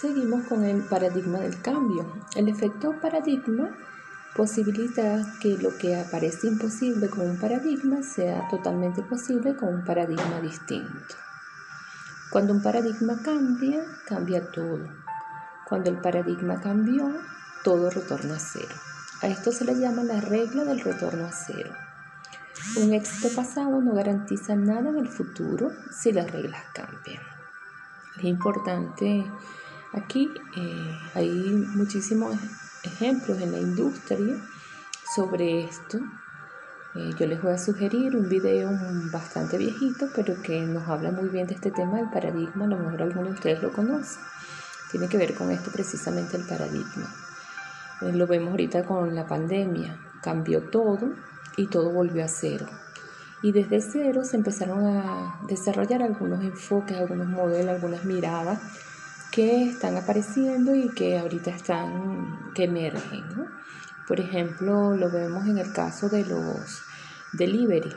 Seguimos 0.00 0.46
con 0.46 0.64
el 0.64 0.80
paradigma 0.80 1.40
del 1.40 1.60
cambio. 1.60 2.10
El 2.34 2.48
efecto 2.48 2.98
paradigma 3.02 3.76
posibilita 4.34 5.26
que 5.42 5.58
lo 5.58 5.76
que 5.76 6.00
aparece 6.00 6.46
imposible 6.46 7.10
con 7.10 7.28
un 7.28 7.38
paradigma 7.38 8.02
sea 8.02 8.48
totalmente 8.48 9.02
posible 9.02 9.54
con 9.56 9.74
un 9.74 9.84
paradigma 9.84 10.40
distinto. 10.40 11.16
Cuando 12.30 12.54
un 12.54 12.62
paradigma 12.62 13.20
cambia, 13.22 13.84
cambia 14.06 14.50
todo. 14.50 14.88
Cuando 15.68 15.90
el 15.90 15.98
paradigma 15.98 16.62
cambió, 16.62 17.12
todo 17.62 17.90
retorna 17.90 18.36
a 18.36 18.38
cero. 18.38 18.74
A 19.20 19.26
esto 19.26 19.52
se 19.52 19.66
le 19.66 19.78
llama 19.78 20.02
la 20.02 20.22
regla 20.22 20.64
del 20.64 20.80
retorno 20.80 21.26
a 21.26 21.32
cero. 21.32 21.72
Un 22.78 22.94
éxito 22.94 23.28
pasado 23.36 23.82
no 23.82 23.92
garantiza 23.92 24.56
nada 24.56 24.88
en 24.88 24.96
el 24.96 25.08
futuro 25.08 25.72
si 25.92 26.10
las 26.10 26.30
reglas 26.30 26.62
cambian. 26.72 27.22
Es 28.16 28.24
importante, 28.24 29.26
aquí 29.92 30.30
eh, 30.56 30.98
hay 31.14 31.30
muchísimos 31.74 32.36
ejemplos 32.82 33.40
en 33.40 33.52
la 33.52 33.58
industria 33.58 34.36
sobre 35.14 35.64
esto. 35.64 35.98
Eh, 36.94 37.10
yo 37.18 37.26
les 37.26 37.40
voy 37.40 37.52
a 37.52 37.58
sugerir 37.58 38.16
un 38.16 38.28
video 38.28 38.70
bastante 39.12 39.58
viejito, 39.58 40.08
pero 40.14 40.40
que 40.42 40.60
nos 40.62 40.88
habla 40.88 41.10
muy 41.10 41.28
bien 41.28 41.46
de 41.46 41.54
este 41.54 41.70
tema 41.70 41.98
del 41.98 42.10
paradigma. 42.10 42.64
A 42.64 42.68
lo 42.68 42.78
mejor 42.78 43.02
algunos 43.02 43.28
de 43.28 43.34
ustedes 43.34 43.62
lo 43.62 43.72
conocen. 43.72 44.22
Tiene 44.90 45.08
que 45.08 45.18
ver 45.18 45.34
con 45.34 45.50
esto 45.50 45.70
precisamente 45.70 46.36
el 46.36 46.44
paradigma. 46.44 47.14
Eh, 48.02 48.12
lo 48.12 48.26
vemos 48.26 48.50
ahorita 48.50 48.84
con 48.84 49.14
la 49.14 49.26
pandemia. 49.26 49.98
Cambió 50.22 50.62
todo 50.70 51.12
y 51.56 51.68
todo 51.68 51.90
volvió 51.90 52.24
a 52.24 52.28
cero. 52.28 52.66
Y 53.42 53.52
desde 53.52 53.80
cero 53.80 54.24
se 54.24 54.36
empezaron 54.36 54.84
a 54.84 55.40
desarrollar 55.48 56.02
algunos 56.02 56.42
enfoques, 56.44 56.96
algunos 56.98 57.26
modelos, 57.26 57.76
algunas 57.76 58.04
miradas 58.04 58.60
que 59.30 59.68
están 59.68 59.96
apareciendo 59.96 60.74
y 60.74 60.88
que 60.88 61.18
ahorita 61.18 61.50
están, 61.50 62.52
que 62.54 62.64
emergen. 62.64 63.24
Por 64.06 64.20
ejemplo, 64.20 64.96
lo 64.96 65.10
vemos 65.10 65.46
en 65.46 65.58
el 65.58 65.72
caso 65.72 66.08
de 66.08 66.24
los 66.24 66.82
delivery. 67.32 67.94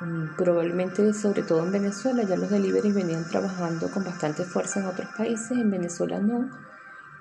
Mm, 0.00 0.36
probablemente, 0.36 1.12
sobre 1.12 1.42
todo 1.42 1.64
en 1.64 1.72
Venezuela, 1.72 2.22
ya 2.22 2.36
los 2.36 2.50
delivery 2.50 2.92
venían 2.92 3.28
trabajando 3.28 3.90
con 3.90 4.04
bastante 4.04 4.44
fuerza 4.44 4.80
en 4.80 4.86
otros 4.86 5.08
países, 5.16 5.52
en 5.52 5.70
Venezuela 5.70 6.18
no. 6.18 6.50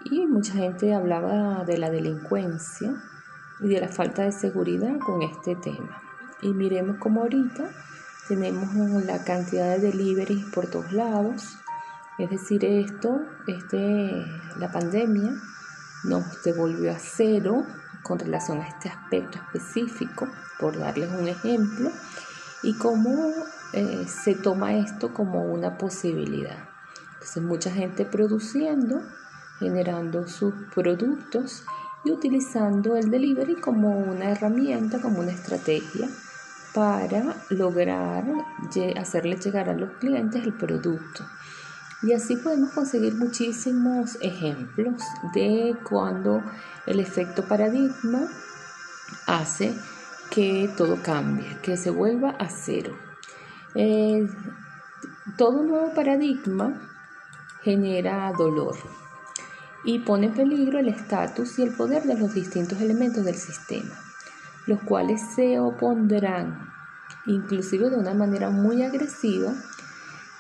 Y 0.04 0.26
mucha 0.26 0.54
gente 0.54 0.94
hablaba 0.94 1.64
de 1.64 1.78
la 1.78 1.90
delincuencia 1.90 2.94
y 3.60 3.68
de 3.68 3.82
la 3.82 3.88
falta 3.88 4.24
de 4.24 4.32
seguridad 4.32 4.98
con 5.00 5.22
este 5.22 5.56
tema. 5.56 6.02
Y 6.42 6.54
miremos 6.54 6.98
cómo 6.98 7.22
ahorita 7.22 7.70
tenemos 8.28 8.74
la 9.06 9.24
cantidad 9.24 9.78
de 9.78 9.92
delivery 9.92 10.46
por 10.54 10.68
todos 10.68 10.92
lados, 10.92 11.58
es 12.18 12.30
decir, 12.30 12.66
esto, 12.66 13.22
este, 13.48 14.26
la 14.58 14.72
pandemia 14.72 15.34
nos 16.04 16.44
devolvió 16.44 16.92
a 16.92 17.00
cero 17.00 17.64
con 18.04 18.18
relación 18.18 18.62
a 18.62 18.68
este 18.68 18.90
aspecto 18.90 19.38
específico, 19.38 20.28
por 20.60 20.78
darles 20.78 21.12
un 21.12 21.28
ejemplo, 21.28 21.92
y 22.64 22.76
cómo 22.78 23.34
eh, 23.74 24.06
se 24.08 24.34
toma 24.34 24.76
esto 24.76 25.14
como 25.14 25.44
una 25.44 25.78
posibilidad. 25.78 26.58
Entonces, 27.14 27.44
mucha 27.44 27.72
gente 27.72 28.06
produciendo, 28.06 29.02
generando 29.60 30.28
sus 30.28 30.54
productos 30.74 31.66
y 32.06 32.12
utilizando 32.12 32.96
el 32.96 33.12
delivery 33.12 33.56
como 33.56 33.98
una 33.98 34.32
herramienta, 34.32 35.00
como 35.02 35.20
una 35.20 35.32
estrategia 35.32 36.08
para 36.74 37.36
lograr 37.50 38.24
hacerle 38.98 39.38
llegar 39.38 39.70
a 39.70 39.74
los 39.74 39.92
clientes 39.98 40.44
el 40.44 40.54
producto. 40.54 41.26
Y 42.04 42.14
así 42.14 42.36
podemos 42.36 42.72
conseguir 42.72 43.16
muchísimos 43.16 44.18
ejemplos 44.22 45.02
de 45.34 45.76
cuando 45.90 46.44
el 46.86 47.00
efecto 47.00 47.44
paradigma 47.44 48.28
hace 49.26 49.74
que 50.30 50.70
todo 50.78 51.02
cambie, 51.02 51.58
que 51.64 51.76
se 51.76 51.90
vuelva 51.90 52.32
a 52.32 52.50
cero. 52.50 52.96
Eh, 53.74 54.28
todo 55.38 55.64
nuevo 55.64 55.94
paradigma 55.94 56.80
genera 57.64 58.32
dolor 58.38 58.76
y 59.84 60.00
pone 60.00 60.28
en 60.28 60.34
peligro 60.34 60.80
el 60.80 60.90
estatus 60.90 61.58
y 61.60 61.64
el 61.64 61.74
poder 61.74 62.04
de 62.04 62.18
los 62.18 62.34
distintos 62.34 62.80
elementos 62.82 63.26
del 63.26 63.36
sistema, 63.36 63.96
los 64.66 64.82
cuales 64.82 65.22
se 65.36 65.60
opondrán, 65.60 66.70
inclusive 67.26 67.90
de 67.90 67.98
una 67.98 68.14
manera 68.14 68.50
muy 68.50 68.84
agresiva, 68.84 69.54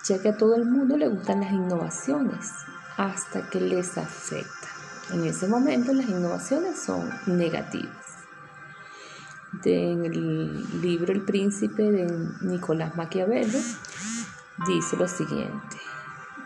ya 0.08 0.22
que 0.22 0.30
a 0.30 0.38
todo 0.38 0.56
el 0.56 0.66
mundo 0.66 0.98
le 0.98 1.08
gustan 1.08 1.42
las 1.42 1.52
innovaciones 1.52 2.52
hasta 2.98 3.50
que 3.50 3.60
les 3.60 3.98
afecta. 3.98 4.68
En 5.14 5.26
ese 5.26 5.48
momento 5.48 5.94
las 5.94 6.08
innovaciones 6.08 6.80
son 6.80 7.10
negativas. 7.26 7.92
En 9.64 10.06
el 10.06 10.82
libro 10.82 11.12
El 11.12 11.22
Príncipe 11.22 11.92
de 11.92 12.08
Nicolás 12.42 12.96
Maquiavelo 12.96 13.60
dice 14.68 14.98
lo 14.98 15.08
siguiente. 15.08 15.78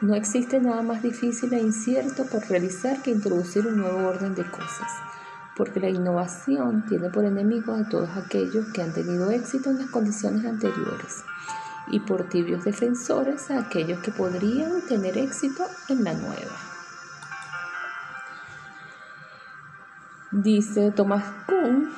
No 0.01 0.15
existe 0.15 0.59
nada 0.59 0.81
más 0.81 1.03
difícil 1.03 1.53
e 1.53 1.59
incierto 1.59 2.25
por 2.25 2.47
realizar 2.47 3.01
que 3.03 3.11
introducir 3.11 3.67
un 3.67 3.77
nuevo 3.77 4.07
orden 4.07 4.33
de 4.33 4.49
cosas, 4.49 4.91
porque 5.55 5.79
la 5.79 5.89
innovación 5.89 6.85
tiene 6.87 7.09
por 7.09 7.25
enemigos 7.25 7.79
a 7.79 7.89
todos 7.89 8.09
aquellos 8.17 8.67
que 8.73 8.81
han 8.81 8.93
tenido 8.93 9.29
éxito 9.29 9.69
en 9.69 9.79
las 9.79 9.91
condiciones 9.91 10.45
anteriores 10.45 11.23
y 11.87 11.99
por 11.99 12.29
tibios 12.29 12.63
defensores 12.63 13.49
a 13.51 13.59
aquellos 13.59 13.99
que 13.99 14.11
podrían 14.11 14.81
tener 14.87 15.17
éxito 15.17 15.63
en 15.89 16.03
la 16.03 16.13
nueva. 16.13 16.57
Dice 20.31 20.91
Thomas 20.91 21.25
Kuhn, 21.45 21.89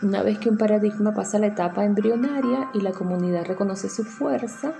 una 0.00 0.22
vez 0.22 0.38
que 0.38 0.48
un 0.48 0.56
paradigma 0.56 1.12
pasa 1.12 1.38
la 1.38 1.48
etapa 1.48 1.84
embrionaria 1.84 2.70
y 2.72 2.80
la 2.80 2.92
comunidad 2.92 3.44
reconoce 3.44 3.90
su 3.90 4.04
fuerza, 4.04 4.72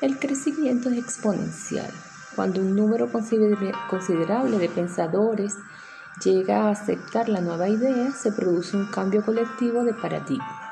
el 0.00 0.18
crecimiento 0.18 0.88
es 0.88 0.98
exponencial. 0.98 1.90
Cuando 2.34 2.60
un 2.60 2.74
número 2.74 3.10
considerable 3.10 4.58
de 4.58 4.68
pensadores 4.68 5.54
llega 6.22 6.64
a 6.64 6.70
aceptar 6.70 7.28
la 7.28 7.40
nueva 7.40 7.68
idea, 7.68 8.12
se 8.12 8.32
produce 8.32 8.76
un 8.76 8.86
cambio 8.90 9.22
colectivo 9.24 9.84
de 9.84 9.94
paradigma 9.94 10.66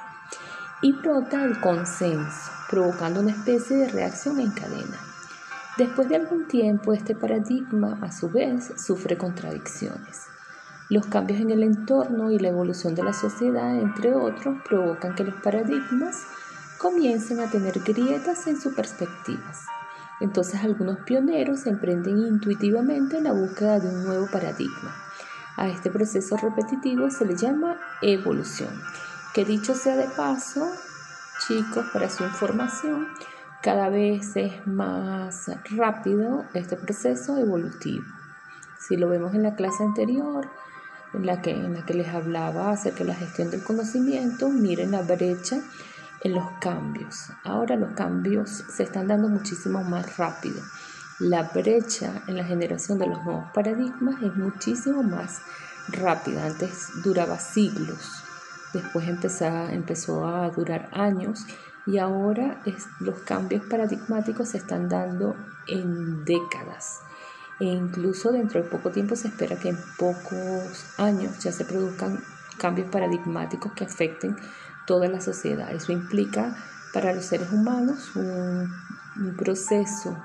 y 0.83 0.93
brota 0.93 1.45
el 1.45 1.59
consenso, 1.61 2.51
provocando 2.69 3.21
una 3.21 3.33
especie 3.33 3.77
de 3.77 3.89
reacción 3.89 4.41
en 4.41 4.51
cadena. 4.51 4.99
Después 5.77 6.09
de 6.09 6.17
algún 6.17 6.47
tiempo, 6.47 6.93
este 6.93 7.15
paradigma, 7.15 7.99
a 8.01 8.13
su 8.13 8.31
vez, 8.31 8.73
sufre 8.77 9.19
contradicciones. 9.19 10.23
Los 10.89 11.07
cambios 11.07 11.41
en 11.41 11.51
el 11.51 11.63
entorno 11.63 12.31
y 12.31 12.39
la 12.39 12.49
evolución 12.49 12.95
de 12.95 13.03
la 13.03 13.13
sociedad, 13.13 13.75
entre 13.75 14.15
otros, 14.15 14.59
provocan 14.69 15.15
que 15.15 15.25
los 15.25 15.35
paradigmas 15.43 16.23
comiencen 16.79 17.41
a 17.41 17.51
tener 17.51 17.81
grietas 17.81 18.47
en 18.47 18.61
sus 18.61 18.75
perspectivas. 18.75 19.65
Entonces 20.21 20.63
algunos 20.63 20.99
pioneros 21.01 21.67
emprenden 21.67 22.19
intuitivamente 22.19 23.21
la 23.21 23.33
búsqueda 23.33 23.81
de 23.81 23.89
un 23.89 24.05
nuevo 24.05 24.29
paradigma. 24.31 24.95
A 25.57 25.69
este 25.69 25.91
proceso 25.91 26.37
repetitivo 26.37 27.11
se 27.11 27.25
le 27.25 27.37
llama 27.37 27.77
evolución 28.03 28.71
que 29.35 29.45
dicho 29.45 29.75
sea 29.75 29.97
de 29.97 30.07
paso, 30.17 30.71
chicos, 31.47 31.87
para 31.93 32.09
su 32.09 32.25
información, 32.25 33.09
cada 33.63 33.89
vez 33.89 34.37
es 34.37 34.67
más 34.67 35.51
rápido 35.77 36.45
este 36.55 36.77
proceso 36.77 37.37
evolutivo. 37.39 38.05
Si 38.79 38.97
lo 38.97 39.09
vemos 39.09 39.35
en 39.35 39.43
la 39.43 39.55
clase 39.55 39.83
anterior, 39.83 40.49
en 41.13 41.27
la 41.27 41.43
que, 41.43 41.51
en 41.51 41.75
la 41.75 41.85
que 41.85 41.95
les 41.95 42.09
hablaba 42.09 42.71
acerca 42.71 43.01
de 43.01 43.11
la 43.11 43.15
gestión 43.15 43.51
del 43.51 43.63
conocimiento, 43.63 44.49
miren 44.49 44.93
la 44.93 45.03
brecha 45.03 45.59
en 46.23 46.35
los 46.35 46.47
cambios. 46.61 47.31
Ahora 47.43 47.77
los 47.77 47.93
cambios 47.93 48.65
se 48.75 48.83
están 48.83 49.09
dando 49.09 49.29
muchísimo 49.29 49.83
más 49.85 50.17
rápido. 50.17 50.61
La 51.21 51.45
brecha 51.45 52.23
en 52.27 52.37
la 52.37 52.45
generación 52.45 52.99
de 52.99 53.07
los 53.07 53.23
nuevos 53.25 53.51
paradigmas 53.53 54.21
es 54.23 54.35
muchísimo 54.35 55.03
más 55.03 55.41
rápida. 55.89 56.47
Antes 56.47 56.89
duraba 57.03 57.39
siglos 57.39 58.24
después 58.75 59.09
empezó, 59.09 60.27
a 60.27 60.51
durar 60.51 60.89
años 60.93 61.47
y 61.87 61.99
ahora 61.99 62.63
los 63.01 63.19
cambios 63.21 63.65
paradigmáticos 63.67 64.51
se 64.51 64.59
están 64.59 64.89
dando 64.89 65.37
en 65.67 66.25
décadas 66.25 67.01
e 67.61 67.67
incluso 67.67 68.33
dentro 68.33 68.63
de 68.63 68.69
poco 68.69 68.91
tiempo 68.91 69.17
se 69.17 69.29
espera 69.29 69.57
que 69.57 69.69
en 69.71 69.79
pocos 69.97 70.99
años 70.99 71.39
ya 71.39 71.53
se 71.53 71.65
produzcan 71.65 72.23
cambios 72.59 72.91
paradigmáticos 72.91 73.73
que 73.73 73.85
afecten 73.85 74.37
toda 74.87 75.09
la 75.09 75.21
sociedad. 75.21 75.71
Eso 75.71 75.93
implica 75.93 76.57
para 76.93 77.13
los 77.15 77.25
seres 77.25 77.53
humanos 77.53 78.15
un 78.17 79.37
proceso, 79.37 80.17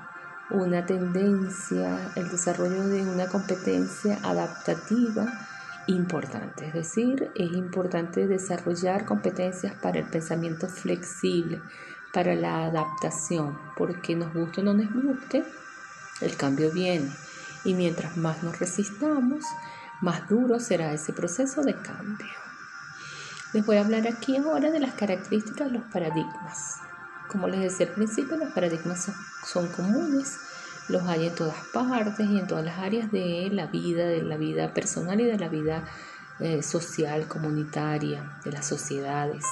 una 0.50 0.84
tendencia, 0.84 2.12
el 2.16 2.28
desarrollo 2.28 2.88
de 2.88 3.02
una 3.02 3.26
competencia 3.26 4.18
adaptativa 4.22 5.26
importante. 5.86 6.66
Es 6.66 6.74
decir, 6.74 7.30
es 7.34 7.52
importante 7.52 8.26
desarrollar 8.26 9.04
competencias 9.04 9.74
para 9.74 9.98
el 9.98 10.06
pensamiento 10.06 10.68
flexible, 10.68 11.60
para 12.12 12.34
la 12.34 12.66
adaptación, 12.66 13.58
porque 13.76 14.16
nos 14.16 14.32
guste 14.34 14.60
o 14.60 14.64
no 14.64 14.74
nos 14.74 14.92
guste, 14.92 15.44
el 16.20 16.36
cambio 16.36 16.70
viene. 16.70 17.10
Y 17.64 17.74
mientras 17.74 18.16
más 18.16 18.42
nos 18.42 18.58
resistamos, 18.58 19.44
más 20.00 20.28
duro 20.28 20.60
será 20.60 20.92
ese 20.92 21.12
proceso 21.12 21.62
de 21.62 21.74
cambio. 21.74 22.26
Les 23.52 23.66
voy 23.66 23.76
a 23.76 23.80
hablar 23.80 24.06
aquí 24.06 24.36
ahora 24.36 24.70
de 24.70 24.80
las 24.80 24.94
características 24.94 25.70
de 25.70 25.78
los 25.78 25.86
paradigmas. 25.90 26.76
Como 27.28 27.48
les 27.48 27.60
decía 27.60 27.86
al 27.86 27.92
principio, 27.92 28.36
los 28.36 28.52
paradigmas 28.52 29.10
son, 29.44 29.68
comunes, 29.68 30.38
los 30.90 31.06
hay 31.06 31.28
en 31.28 31.34
todas 31.34 31.56
partes 31.72 32.28
y 32.28 32.38
en 32.38 32.46
todas 32.46 32.64
las 32.64 32.78
áreas 32.78 33.10
de 33.12 33.48
la 33.52 33.66
vida, 33.66 34.04
de 34.04 34.22
la 34.22 34.36
vida 34.36 34.74
personal 34.74 35.20
y 35.20 35.24
de 35.24 35.38
la 35.38 35.48
vida 35.48 35.84
eh, 36.40 36.62
social, 36.62 37.28
comunitaria, 37.28 38.38
de 38.44 38.52
las 38.52 38.66
sociedades. 38.66 39.44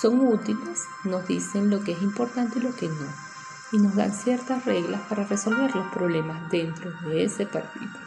Son 0.00 0.20
útiles, 0.20 0.80
nos 1.04 1.26
dicen 1.26 1.70
lo 1.70 1.82
que 1.82 1.92
es 1.92 2.02
importante 2.02 2.58
y 2.58 2.62
lo 2.62 2.74
que 2.74 2.88
no, 2.88 3.06
y 3.72 3.78
nos 3.78 3.94
dan 3.94 4.12
ciertas 4.12 4.64
reglas 4.64 5.00
para 5.08 5.24
resolver 5.24 5.74
los 5.74 5.92
problemas 5.92 6.50
dentro 6.50 6.90
de 7.08 7.24
ese 7.24 7.46
paradigma. 7.46 8.00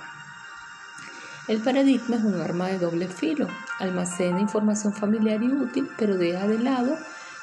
El 1.47 1.61
paradigma 1.61 2.15
es 2.15 2.23
un 2.23 2.41
arma 2.41 2.67
de 2.67 2.79
doble 2.79 3.07
filo, 3.07 3.47
almacena 3.79 4.39
información 4.39 4.93
familiar 4.93 5.43
y 5.43 5.51
útil, 5.51 5.89
pero 5.97 6.17
deja 6.17 6.47
de 6.47 6.57
lado 6.57 6.97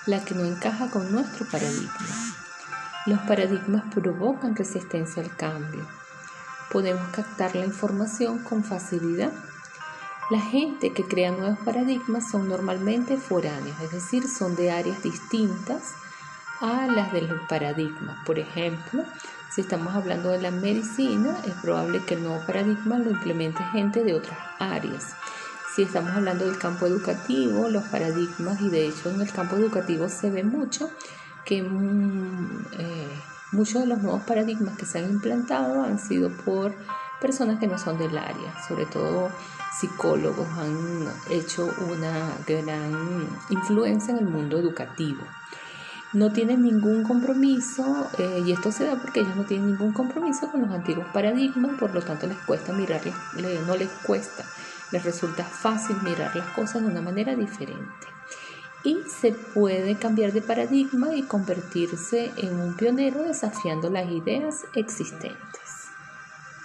la 0.07 0.25
que 0.25 0.35
no 0.35 0.45
encaja 0.45 0.91
con 0.91 1.13
nuestro 1.13 1.47
paradigma. 1.47 2.32
Los 3.07 3.21
paradigmas 3.21 3.85
provocan 3.95 4.57
resistencia 4.57 5.23
al 5.23 5.35
cambio. 5.37 5.87
Podemos 6.71 7.09
captar 7.11 7.55
la 7.57 7.65
información 7.65 8.39
con 8.45 8.65
facilidad 8.65 9.33
la 10.33 10.41
gente 10.41 10.95
que 10.95 11.05
crea 11.05 11.31
nuevos 11.31 11.59
paradigmas 11.59 12.31
son 12.31 12.49
normalmente 12.49 13.19
foráneos, 13.19 13.79
es 13.83 13.91
decir, 13.91 14.27
son 14.27 14.57
de 14.57 14.71
áreas 14.71 15.03
distintas 15.03 15.93
a 16.61 16.87
las 16.87 17.13
del 17.13 17.29
paradigma. 17.49 18.23
Por 18.25 18.39
ejemplo, 18.39 19.05
si 19.51 19.61
estamos 19.61 19.95
hablando 19.95 20.31
de 20.31 20.41
la 20.41 20.51
medicina, 20.51 21.37
es 21.45 21.53
probable 21.61 22.03
que 22.07 22.15
el 22.15 22.23
nuevo 22.23 22.43
paradigma 22.47 22.99
lo 22.99 23.11
implemente 23.11 23.63
gente 23.73 24.05
de 24.05 24.15
otras 24.15 24.39
áreas. 24.59 25.15
Si 25.75 25.83
estamos 25.83 26.13
hablando 26.13 26.47
del 26.47 26.57
campo 26.57 26.87
educativo, 26.87 27.69
los 27.69 27.85
paradigmas, 27.85 28.59
y 28.63 28.71
de 28.71 28.87
hecho 28.87 29.11
en 29.11 29.21
el 29.21 29.33
campo 29.33 29.57
educativo 29.57 30.09
se 30.09 30.31
ve 30.31 30.45
mucho 30.45 30.91
que 31.45 31.63
mm, 31.63 32.67
eh, 32.79 33.21
muchos 33.53 33.83
de 33.83 33.89
los 33.89 34.03
nuevos 34.03 34.23
paradigmas 34.23 34.77
que 34.77 34.87
se 34.87 34.99
han 34.99 35.11
implantado 35.11 35.83
han 35.83 35.99
sido 35.99 36.31
por 36.45 36.75
personas 37.21 37.59
que 37.61 37.67
no 37.67 37.79
son 37.79 37.99
del 37.99 38.17
área, 38.19 38.55
sobre 38.67 38.87
todo 38.87 39.31
psicólogos 39.79 40.49
han 40.59 41.09
hecho 41.31 41.69
una 41.89 42.37
gran 42.47 43.29
influencia 43.49 44.13
en 44.13 44.19
el 44.19 44.27
mundo 44.27 44.59
educativo. 44.59 45.23
No 46.13 46.31
tienen 46.31 46.63
ningún 46.63 47.05
compromiso, 47.05 48.07
eh, 48.19 48.43
y 48.45 48.53
esto 48.53 48.71
se 48.71 48.85
da 48.85 48.97
porque 48.97 49.21
ellos 49.21 49.35
no 49.35 49.45
tienen 49.45 49.69
ningún 49.69 49.93
compromiso 49.93 50.51
con 50.51 50.61
los 50.61 50.71
antiguos 50.71 51.07
paradigmas, 51.13 51.79
por 51.79 51.95
lo 51.95 52.03
tanto 52.03 52.27
les 52.27 52.37
cuesta 52.39 52.75
mirarlas, 52.75 53.15
no 53.67 53.77
les 53.77 53.89
cuesta, 54.05 54.45
les 54.91 55.03
resulta 55.05 55.43
fácil 55.45 55.97
mirar 56.03 56.37
las 56.37 56.49
cosas 56.51 56.83
de 56.83 56.89
una 56.89 57.01
manera 57.01 57.35
diferente. 57.35 58.07
Y 58.85 58.99
se 59.09 59.33
puede 59.33 59.97
cambiar 59.97 60.33
de 60.33 60.43
paradigma 60.43 61.15
y 61.15 61.23
convertirse 61.23 62.33
en 62.37 62.61
un 62.61 62.77
pionero 62.77 63.23
desafiando 63.23 63.91
las 63.91 64.11
ideas 64.11 64.65
existentes. 64.75 65.72